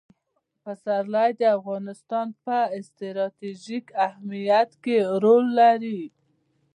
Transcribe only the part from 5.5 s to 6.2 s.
لري.